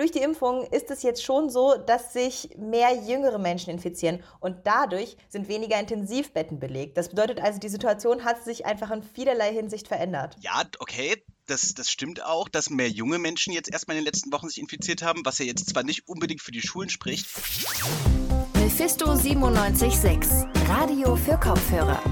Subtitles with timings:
[0.00, 4.56] Durch die Impfung ist es jetzt schon so, dass sich mehr jüngere Menschen infizieren und
[4.64, 6.96] dadurch sind weniger Intensivbetten belegt.
[6.96, 10.38] Das bedeutet also, die Situation hat sich einfach in vielerlei Hinsicht verändert.
[10.40, 14.32] Ja, okay, das, das stimmt auch, dass mehr junge Menschen jetzt erstmal in den letzten
[14.32, 17.26] Wochen sich infiziert haben, was ja jetzt zwar nicht unbedingt für die Schulen spricht.
[18.54, 22.02] Mephisto 976, Radio für Kopfhörer.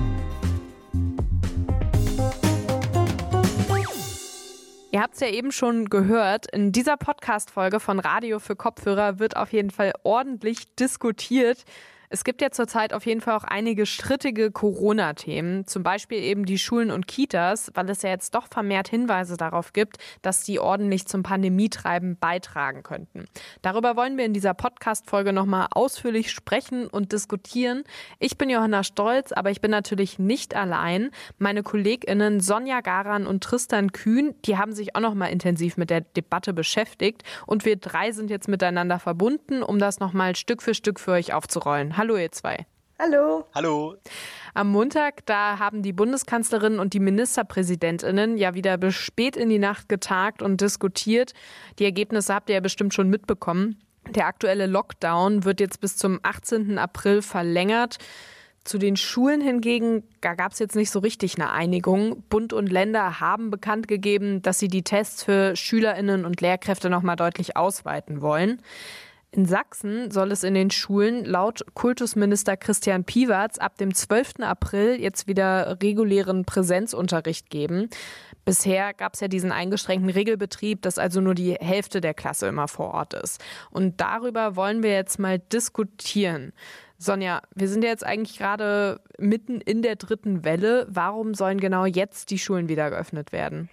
[4.99, 9.37] Ihr habt es ja eben schon gehört, in dieser Podcast-Folge von Radio für Kopfhörer wird
[9.37, 11.65] auf jeden Fall ordentlich diskutiert.
[12.11, 16.59] Es gibt ja zurzeit auf jeden Fall auch einige strittige Corona-Themen, zum Beispiel eben die
[16.59, 21.07] Schulen und Kitas, weil es ja jetzt doch vermehrt Hinweise darauf gibt, dass die ordentlich
[21.07, 23.27] zum Pandemietreiben beitragen könnten.
[23.61, 27.85] Darüber wollen wir in dieser Podcast-Folge nochmal ausführlich sprechen und diskutieren.
[28.19, 31.11] Ich bin Johanna Stolz, aber ich bin natürlich nicht allein.
[31.37, 36.01] Meine KollegInnen Sonja Garan und Tristan Kühn, die haben sich auch nochmal intensiv mit der
[36.01, 40.99] Debatte beschäftigt und wir drei sind jetzt miteinander verbunden, um das nochmal Stück für Stück
[41.01, 41.98] für euch aufzurollen.
[41.99, 42.65] Hallo ihr zwei.
[43.01, 43.45] Hallo.
[43.57, 43.97] Hallo.
[44.55, 49.59] Am Montag, da haben die Bundeskanzlerin und die Ministerpräsidentinnen ja wieder bis spät in die
[49.59, 51.33] Nacht getagt und diskutiert.
[51.81, 53.81] Die Ergebnisse habt ihr ja bestimmt schon mitbekommen.
[54.11, 56.79] Der aktuelle Lockdown wird jetzt bis zum 18.
[56.79, 57.99] April verlängert.
[58.63, 62.23] Zu den Schulen hingegen, da gab es jetzt nicht so richtig eine Einigung.
[62.29, 67.03] Bund und Länder haben bekannt gegeben, dass sie die Tests für Schülerinnen und Lehrkräfte noch
[67.03, 68.63] mal deutlich ausweiten wollen.
[69.31, 74.41] In Sachsen soll es in den Schulen laut Kultusminister Christian Piwarz ab dem 12.
[74.41, 77.91] April jetzt wieder regulären Präsenzunterricht geben.
[78.47, 82.69] Bisher gab es ja diesen eingeschränkten Regelbetrieb, dass also nur die Hälfte der Klasse immer
[82.69, 83.45] vor Ort ist.
[83.71, 86.55] Und darüber wollen wir jetzt mal diskutieren.
[86.97, 90.87] Sonja, wir sind ja jetzt eigentlich gerade mitten in der dritten Welle.
[90.89, 93.69] Warum sollen genau jetzt die Schulen wieder geöffnet werden?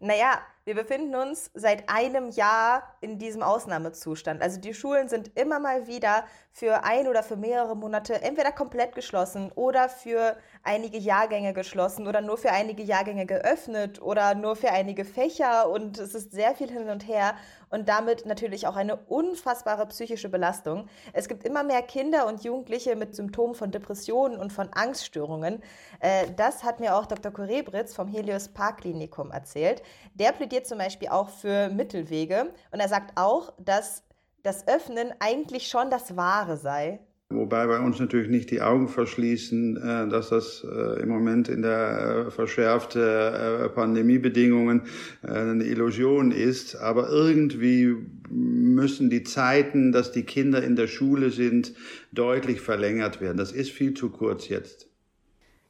[0.00, 4.42] Naja, wir befinden uns seit einem Jahr in diesem Ausnahmezustand.
[4.42, 6.24] Also die Schulen sind immer mal wieder
[6.56, 12.22] für ein oder für mehrere Monate entweder komplett geschlossen oder für einige Jahrgänge geschlossen oder
[12.22, 16.70] nur für einige Jahrgänge geöffnet oder nur für einige Fächer und es ist sehr viel
[16.70, 17.34] hin und her
[17.68, 20.88] und damit natürlich auch eine unfassbare psychische Belastung.
[21.12, 25.62] Es gibt immer mehr Kinder und Jugendliche mit Symptomen von Depressionen und von Angststörungen.
[26.00, 27.32] Äh, das hat mir auch Dr.
[27.32, 29.82] Kurebritz vom Helios Park Klinikum erzählt.
[30.14, 34.06] Der plädiert zum Beispiel auch für Mittelwege und er sagt auch, dass
[34.42, 37.00] das Öffnen eigentlich schon das Wahre sei.
[37.28, 41.62] Wobei wir uns natürlich nicht die Augen verschließen, äh, dass das äh, im Moment in
[41.62, 44.82] der äh, verschärfte Pandemiebedingungen
[45.22, 46.76] eine Illusion ist.
[46.76, 47.96] Aber irgendwie
[48.30, 51.74] müssen die Zeiten, dass die Kinder in der Schule sind,
[52.12, 53.36] deutlich verlängert werden.
[53.36, 54.88] Das ist viel zu kurz jetzt.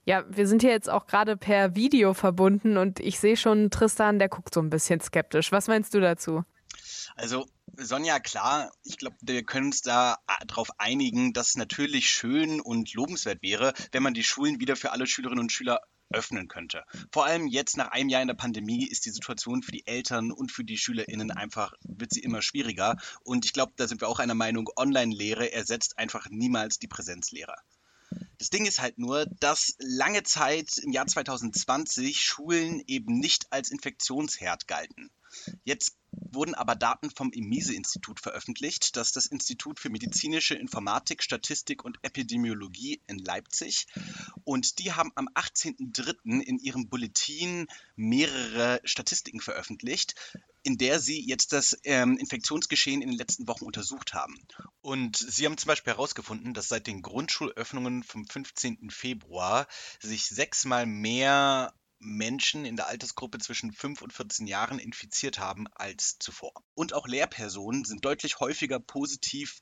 [0.04, 4.19] Ja, wir sind hier jetzt auch gerade per Video verbunden und ich sehe schon Tristan,
[4.19, 5.50] der guckt so ein bisschen skeptisch.
[5.53, 6.44] Was meinst du dazu?
[7.16, 7.47] Also
[7.78, 12.94] Sonja, klar, ich glaube, wir können uns da darauf einigen, dass es natürlich schön und
[12.94, 16.84] lobenswert wäre, wenn man die Schulen wieder für alle Schülerinnen und Schüler öffnen könnte.
[17.12, 20.32] Vor allem jetzt nach einem Jahr in der Pandemie ist die Situation für die Eltern
[20.32, 22.97] und für die SchülerInnen einfach, wird sie immer schwieriger.
[23.25, 27.56] Und ich glaube, da sind wir auch einer Meinung, Online-Lehre ersetzt einfach niemals die Präsenzlehre.
[28.38, 33.70] Das Ding ist halt nur, dass lange Zeit im Jahr 2020 Schulen eben nicht als
[33.70, 35.10] Infektionsherd galten.
[35.65, 35.97] Jetzt
[36.32, 43.00] wurden aber Daten vom EMISE-Institut veröffentlicht, das das Institut für medizinische Informatik, Statistik und Epidemiologie
[43.06, 43.87] in Leipzig.
[44.44, 46.41] Und die haben am 18.03.
[46.41, 47.66] in ihrem Bulletin
[47.97, 50.15] mehrere Statistiken veröffentlicht,
[50.62, 54.36] in der sie jetzt das ähm, Infektionsgeschehen in den letzten Wochen untersucht haben.
[54.81, 58.91] Und sie haben zum Beispiel herausgefunden, dass seit den Grundschulöffnungen vom 15.
[58.91, 59.69] Februar
[60.00, 66.18] sich sechsmal mehr Menschen in der Altersgruppe zwischen 5 und 14 Jahren infiziert haben als
[66.18, 66.52] zuvor.
[66.74, 69.60] Und auch Lehrpersonen sind deutlich häufiger positiv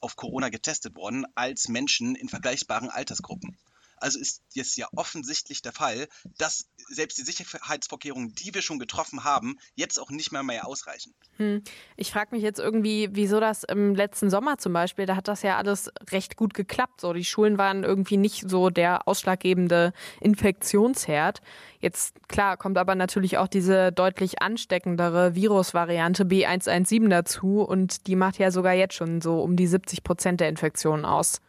[0.00, 3.56] auf Corona getestet worden als Menschen in vergleichbaren Altersgruppen.
[4.02, 9.24] Also ist es ja offensichtlich der Fall, dass selbst die Sicherheitsvorkehrungen, die wir schon getroffen
[9.24, 11.14] haben, jetzt auch nicht mehr mehr ausreichen.
[11.36, 11.62] Hm.
[11.96, 15.42] Ich frage mich jetzt irgendwie, wieso das im letzten Sommer zum Beispiel, da hat das
[15.42, 17.00] ja alles recht gut geklappt.
[17.00, 21.40] So, die Schulen waren irgendwie nicht so der ausschlaggebende Infektionsherd.
[21.78, 28.38] Jetzt klar kommt aber natürlich auch diese deutlich ansteckendere Virusvariante B117 dazu und die macht
[28.38, 31.40] ja sogar jetzt schon so um die 70 Prozent der Infektionen aus.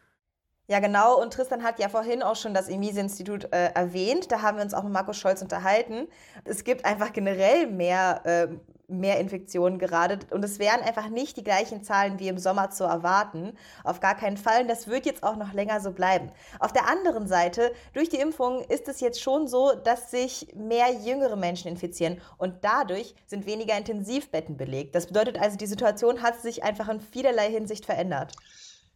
[0.68, 1.22] Ja, genau.
[1.22, 4.32] Und Tristan hat ja vorhin auch schon das Emise-Institut äh, erwähnt.
[4.32, 6.08] Da haben wir uns auch mit Markus Scholz unterhalten.
[6.46, 8.48] Es gibt einfach generell mehr äh,
[8.88, 10.20] mehr Infektionen gerade.
[10.32, 13.58] Und es wären einfach nicht die gleichen Zahlen wie im Sommer zu erwarten.
[13.84, 14.62] Auf gar keinen Fall.
[14.62, 16.32] Und das wird jetzt auch noch länger so bleiben.
[16.60, 20.92] Auf der anderen Seite, durch die Impfung ist es jetzt schon so, dass sich mehr
[20.92, 22.22] jüngere Menschen infizieren.
[22.38, 24.96] Und dadurch sind weniger Intensivbetten belegt.
[24.96, 28.34] Das bedeutet also, die Situation hat sich einfach in vielerlei Hinsicht verändert.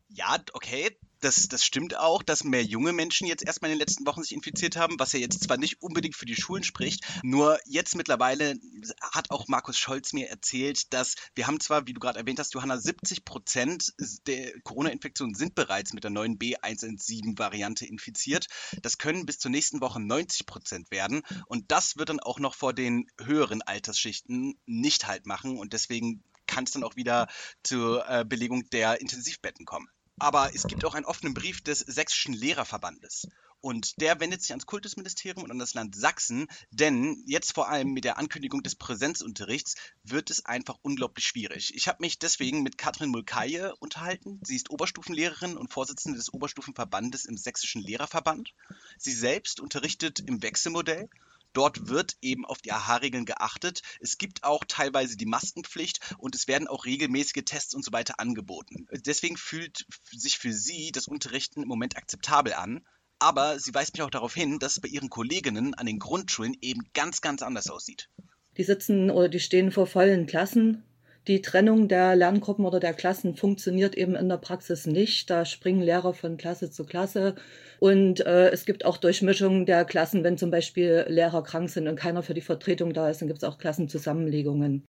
[0.09, 4.05] Ja, okay, das, das stimmt auch, dass mehr junge Menschen jetzt erstmal in den letzten
[4.05, 7.59] Wochen sich infiziert haben, was ja jetzt zwar nicht unbedingt für die Schulen spricht, nur
[7.65, 8.55] jetzt mittlerweile
[9.01, 12.53] hat auch Markus Scholz mir erzählt, dass wir haben zwar, wie du gerade erwähnt hast,
[12.53, 13.93] Johanna, 70 Prozent
[14.27, 18.47] der Corona-Infektionen sind bereits mit der neuen B117-Variante infiziert.
[18.81, 22.55] Das können bis zur nächsten Woche 90 Prozent werden und das wird dann auch noch
[22.55, 27.27] vor den höheren Altersschichten nicht halt machen und deswegen kann es dann auch wieder
[27.63, 29.89] zur äh, Belegung der Intensivbetten kommen.
[30.19, 33.27] Aber es gibt auch einen offenen Brief des Sächsischen Lehrerverbandes.
[33.59, 37.91] Und der wendet sich ans Kultusministerium und an das Land Sachsen, denn jetzt vor allem
[37.91, 41.73] mit der Ankündigung des Präsenzunterrichts wird es einfach unglaublich schwierig.
[41.75, 44.39] Ich habe mich deswegen mit Katrin Mulkaye unterhalten.
[44.43, 48.53] Sie ist Oberstufenlehrerin und Vorsitzende des Oberstufenverbandes im Sächsischen Lehrerverband.
[48.97, 51.09] Sie selbst unterrichtet im Wechselmodell
[51.53, 53.81] Dort wird eben auf die AHA-Regeln geachtet.
[53.99, 58.19] Es gibt auch teilweise die Maskenpflicht und es werden auch regelmäßige Tests und so weiter
[58.19, 58.88] angeboten.
[59.05, 62.85] Deswegen fühlt sich für sie das Unterrichten im Moment akzeptabel an.
[63.19, 66.55] Aber sie weist mich auch darauf hin, dass es bei ihren Kolleginnen an den Grundschulen
[66.61, 68.09] eben ganz, ganz anders aussieht.
[68.57, 70.83] Die sitzen oder die stehen vor vollen Klassen
[71.27, 75.29] die Trennung der Lerngruppen oder der Klassen funktioniert eben in der Praxis nicht.
[75.29, 77.35] Da springen Lehrer von Klasse zu Klasse.
[77.79, 81.97] Und äh, es gibt auch Durchmischungen der Klassen, wenn zum Beispiel Lehrer krank sind und
[81.97, 84.85] keiner für die Vertretung da ist, dann gibt es auch Klassenzusammenlegungen.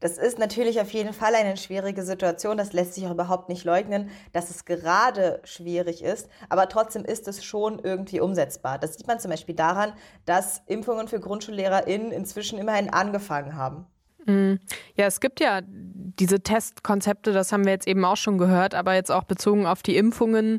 [0.00, 2.56] Das ist natürlich auf jeden Fall eine schwierige Situation.
[2.56, 6.28] Das lässt sich auch überhaupt nicht leugnen, dass es gerade schwierig ist.
[6.48, 8.78] Aber trotzdem ist es schon irgendwie umsetzbar.
[8.78, 9.92] Das sieht man zum Beispiel daran,
[10.24, 13.86] dass Impfungen für GrundschullehrerInnen inzwischen immerhin angefangen haben.
[14.26, 14.54] Mm.
[14.96, 18.94] Ja, es gibt ja diese Testkonzepte, das haben wir jetzt eben auch schon gehört, aber
[18.94, 20.58] jetzt auch bezogen auf die Impfungen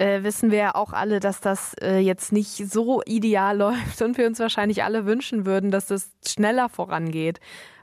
[0.00, 4.16] äh, wissen wir ja auch alle, dass das äh, jetzt nicht so ideal läuft und
[4.18, 7.38] wir uns wahrscheinlich alle wünschen würden, dass das schneller vorangeht.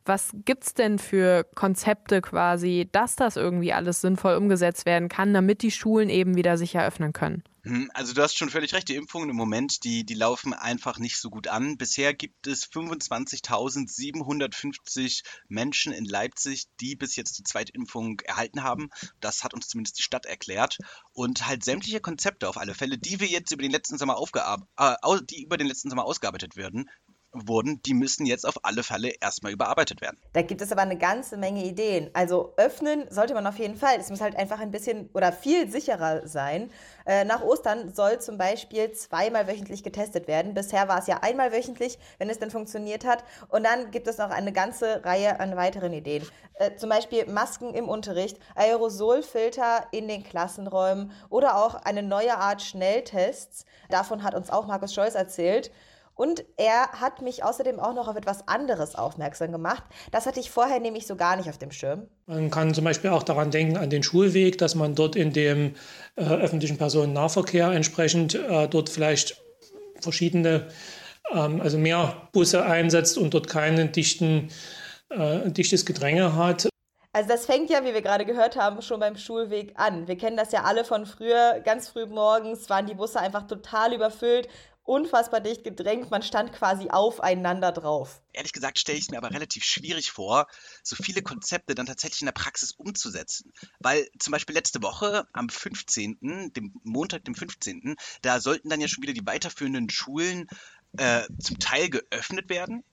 [0.08, 5.34] Was gibt es denn für Konzepte quasi, dass das irgendwie alles sinnvoll umgesetzt werden kann,
[5.34, 7.44] damit die Schulen eben wieder sich eröffnen können?
[7.64, 10.98] Hm, also du hast schon völlig recht, die Impfungen im Moment, die, die laufen einfach
[10.98, 11.76] nicht so gut an.
[11.76, 18.88] Bisher gibt es 25.750 Menschen in Leipzig, die bis jetzt die zweite Impfung erhalten haben.
[19.20, 20.78] Das hat uns zumindest die Stadt erklärt.
[21.12, 24.70] Und halt sämtliche Konzepte auf alle Fälle, die wir jetzt über den letzten Sommer aufgearbeitet,
[24.78, 24.96] äh,
[25.30, 26.90] die über den letzten Sommer ausgearbeitet werden,
[27.34, 30.18] wurden, die müssen jetzt auf alle Fälle erstmal überarbeitet werden.
[30.34, 32.10] Da gibt es aber eine ganze Menge Ideen.
[32.14, 33.98] Also öffnen sollte man auf jeden Fall.
[34.00, 36.72] Es muss halt einfach ein bisschen oder viel sicherer sein.
[37.06, 40.54] Äh, nach Ostern soll zum Beispiel zweimal wöchentlich getestet werden.
[40.54, 43.24] Bisher war es ja einmal wöchentlich, wenn es denn funktioniert hat.
[43.50, 46.26] Und dann gibt es noch eine ganze Reihe an weiteren Ideen.
[46.56, 52.62] Äh, zum Beispiel Masken im Unterricht, Aerosolfilter in den Klassenräumen oder auch eine neue Art
[52.62, 53.66] Schnelltests.
[53.90, 55.72] Davon hat uns auch Markus Scholz erzählt.
[56.18, 59.84] Und er hat mich außerdem auch noch auf etwas anderes aufmerksam gemacht.
[60.12, 62.08] Das hatte ich vorher nämlich so gar nicht auf dem Schirm.
[62.26, 65.76] Man kann zum Beispiel auch daran denken, an den Schulweg, dass man dort in dem
[66.16, 69.40] äh, öffentlichen Personennahverkehr entsprechend äh, dort vielleicht
[70.02, 70.68] verschiedene,
[71.32, 74.50] ähm, also mehr Busse einsetzt und dort kein dichten,
[75.10, 76.68] äh, dichtes Gedränge hat.
[77.14, 80.08] Also das fängt ja, wie wir gerade gehört haben, schon beim Schulweg an.
[80.08, 81.62] Wir kennen das ja alle von früher.
[81.64, 84.48] Ganz früh morgens waren die Busse einfach total überfüllt
[84.88, 86.10] unfassbar dicht gedrängt.
[86.10, 88.22] Man stand quasi aufeinander drauf.
[88.34, 90.48] Ehrlich gesagt stelle ich es mir aber relativ schwierig vor,
[90.84, 93.52] so viele Konzepte dann tatsächlich in der Praxis umzusetzen.
[93.80, 98.88] Weil zum Beispiel letzte Woche am 15., dem Montag, dem 15., da sollten dann ja
[98.88, 100.48] schon wieder die weiterführenden Schulen
[100.98, 102.84] äh, zum Teil geöffnet werden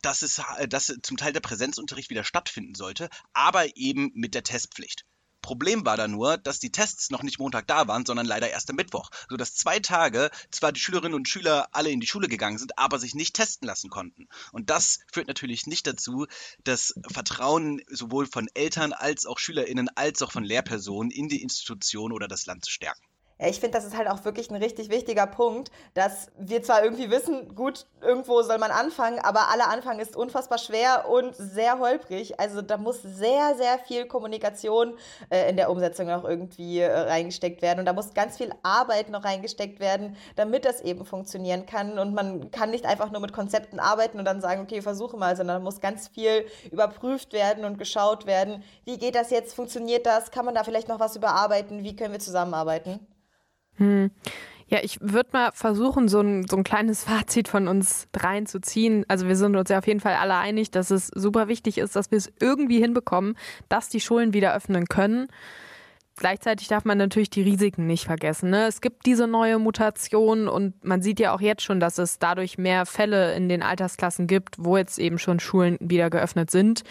[0.00, 5.04] dass, es, dass zum Teil der Präsenzunterricht wieder stattfinden sollte, aber eben mit der Testpflicht.
[5.42, 8.70] Problem war da nur, dass die Tests noch nicht Montag da waren, sondern leider erst
[8.70, 9.10] am Mittwoch.
[9.28, 12.98] Sodass zwei Tage zwar die Schülerinnen und Schüler alle in die Schule gegangen sind, aber
[12.98, 14.28] sich nicht testen lassen konnten.
[14.52, 16.26] Und das führt natürlich nicht dazu,
[16.64, 22.12] das Vertrauen sowohl von Eltern als auch SchülerInnen als auch von Lehrpersonen in die Institution
[22.12, 23.02] oder das Land zu stärken.
[23.48, 27.10] Ich finde, das ist halt auch wirklich ein richtig wichtiger Punkt, dass wir zwar irgendwie
[27.10, 32.38] wissen, gut, irgendwo soll man anfangen, aber aller Anfang ist unfassbar schwer und sehr holprig.
[32.38, 34.94] Also da muss sehr, sehr viel Kommunikation
[35.30, 39.10] äh, in der Umsetzung auch irgendwie äh, reingesteckt werden und da muss ganz viel Arbeit
[39.10, 41.98] noch reingesteckt werden, damit das eben funktionieren kann.
[41.98, 45.36] Und man kann nicht einfach nur mit Konzepten arbeiten und dann sagen, okay, versuche mal,
[45.36, 48.62] sondern da muss ganz viel überprüft werden und geschaut werden.
[48.84, 49.54] Wie geht das jetzt?
[49.54, 50.30] Funktioniert das?
[50.30, 51.82] Kann man da vielleicht noch was überarbeiten?
[51.82, 53.06] Wie können wir zusammenarbeiten?
[53.76, 54.10] Hm.
[54.68, 58.60] Ja, ich würde mal versuchen, so ein, so ein kleines Fazit von uns dreien zu
[58.60, 59.04] ziehen.
[59.06, 61.94] Also wir sind uns ja auf jeden Fall alle einig, dass es super wichtig ist,
[61.94, 63.36] dass wir es irgendwie hinbekommen,
[63.68, 65.28] dass die Schulen wieder öffnen können.
[66.16, 68.50] Gleichzeitig darf man natürlich die Risiken nicht vergessen.
[68.50, 68.66] Ne?
[68.66, 72.58] Es gibt diese neue Mutation und man sieht ja auch jetzt schon, dass es dadurch
[72.58, 76.84] mehr Fälle in den Altersklassen gibt, wo jetzt eben schon Schulen wieder geöffnet sind.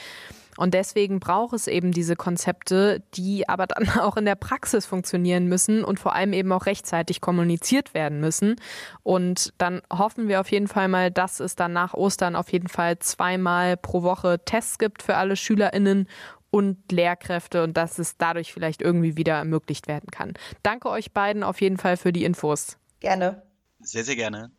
[0.58, 5.48] Und deswegen braucht es eben diese Konzepte, die aber dann auch in der Praxis funktionieren
[5.48, 8.56] müssen und vor allem eben auch rechtzeitig kommuniziert werden müssen.
[9.04, 12.68] Und dann hoffen wir auf jeden Fall mal, dass es dann nach Ostern auf jeden
[12.68, 16.08] Fall zweimal pro Woche Tests gibt für alle SchülerInnen
[16.52, 20.34] und Lehrkräfte und dass es dadurch vielleicht irgendwie wieder ermöglicht werden kann.
[20.62, 22.78] Danke euch beiden auf jeden Fall für die Infos.
[23.00, 23.42] Gerne.
[23.80, 24.52] Sehr, sehr gerne.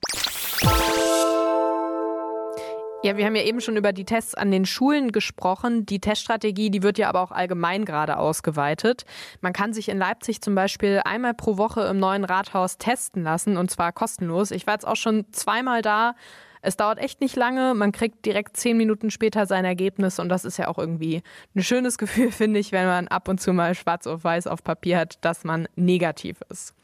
[3.04, 5.86] Ja, wir haben ja eben schon über die Tests an den Schulen gesprochen.
[5.86, 9.04] Die Teststrategie, die wird ja aber auch allgemein gerade ausgeweitet.
[9.40, 13.56] Man kann sich in Leipzig zum Beispiel einmal pro Woche im neuen Rathaus testen lassen
[13.56, 14.52] und zwar kostenlos.
[14.52, 16.14] Ich war jetzt auch schon zweimal da.
[16.62, 17.74] Es dauert echt nicht lange.
[17.74, 21.22] Man kriegt direkt zehn Minuten später sein Ergebnis und das ist ja auch irgendwie
[21.54, 24.62] ein schönes Gefühl, finde ich, wenn man ab und zu mal schwarz auf weiß auf
[24.64, 26.74] Papier hat, dass man negativ ist.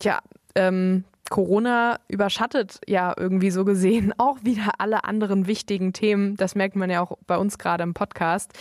[0.00, 0.20] Tja,
[0.56, 6.36] ähm, Corona überschattet ja irgendwie so gesehen auch wieder alle anderen wichtigen Themen.
[6.36, 8.52] Das merkt man ja auch bei uns gerade im Podcast.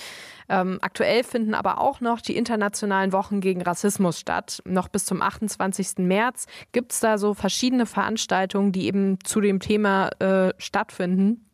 [0.49, 4.61] Ähm, aktuell finden aber auch noch die internationalen Wochen gegen Rassismus statt.
[4.65, 5.99] Noch bis zum 28.
[5.99, 11.45] März gibt es da so verschiedene Veranstaltungen, die eben zu dem Thema äh, stattfinden.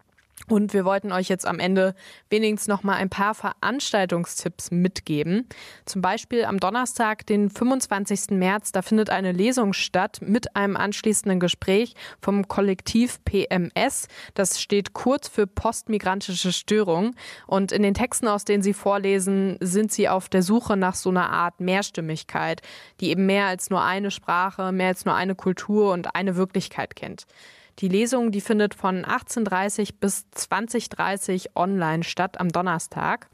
[0.49, 1.93] Und wir wollten euch jetzt am Ende
[2.31, 5.47] wenigstens noch mal ein paar Veranstaltungstipps mitgeben.
[5.85, 8.31] Zum Beispiel am Donnerstag, den 25.
[8.31, 14.07] März, da findet eine Lesung statt mit einem anschließenden Gespräch vom Kollektiv PMS.
[14.33, 17.15] Das steht kurz für postmigrantische Störung.
[17.45, 21.11] Und in den Texten, aus denen sie vorlesen, sind sie auf der Suche nach so
[21.11, 22.63] einer Art Mehrstimmigkeit,
[23.01, 26.95] die eben mehr als nur eine Sprache, mehr als nur eine Kultur und eine Wirklichkeit
[26.95, 27.27] kennt.
[27.79, 33.29] Die Lesung, die findet von 18.30 bis 20.30 online statt am Donnerstag.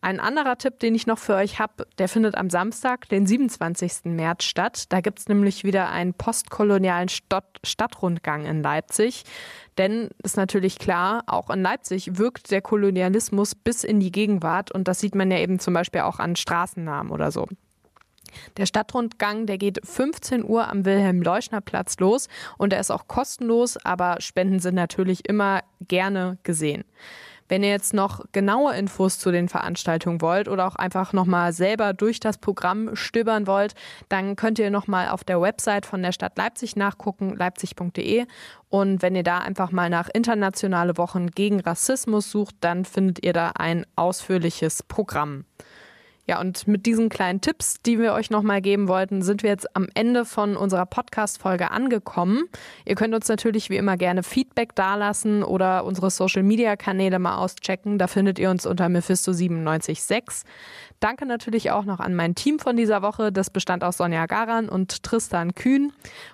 [0.00, 4.04] Ein anderer Tipp, den ich noch für euch habe, der findet am Samstag, den 27.
[4.04, 4.84] März statt.
[4.90, 9.24] Da gibt es nämlich wieder einen postkolonialen Stadt Stadtrundgang in Leipzig.
[9.78, 14.86] Denn ist natürlich klar, auch in Leipzig wirkt der Kolonialismus bis in die Gegenwart und
[14.86, 17.46] das sieht man ja eben zum Beispiel auch an Straßennamen oder so.
[18.56, 22.28] Der Stadtrundgang, der geht 15 Uhr am Wilhelm-Leuschner-Platz los
[22.58, 26.84] und er ist auch kostenlos, aber Spenden sind natürlich immer gerne gesehen.
[27.48, 31.92] Wenn ihr jetzt noch genaue Infos zu den Veranstaltungen wollt oder auch einfach nochmal selber
[31.92, 33.74] durch das Programm stöbern wollt,
[34.08, 38.26] dann könnt ihr nochmal auf der Website von der Stadt Leipzig nachgucken, leipzig.de.
[38.68, 43.32] Und wenn ihr da einfach mal nach internationale Wochen gegen Rassismus sucht, dann findet ihr
[43.32, 45.44] da ein ausführliches Programm.
[46.28, 49.76] Ja, und mit diesen kleinen Tipps, die wir euch nochmal geben wollten, sind wir jetzt
[49.76, 52.48] am Ende von unserer Podcast-Folge angekommen.
[52.84, 57.98] Ihr könnt uns natürlich wie immer gerne Feedback dalassen oder unsere Social-Media-Kanäle mal auschecken.
[57.98, 60.42] Da findet ihr uns unter Mephisto976.
[60.98, 63.30] Danke natürlich auch noch an mein Team von dieser Woche.
[63.30, 65.92] Das bestand aus Sonja Garan und Tristan Kühn.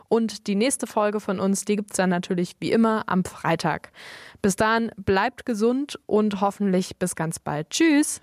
[0.09, 3.91] Und die nächste Folge von uns, die gibt es dann natürlich wie immer am Freitag.
[4.41, 7.69] Bis dahin, bleibt gesund und hoffentlich bis ganz bald.
[7.69, 8.23] Tschüss!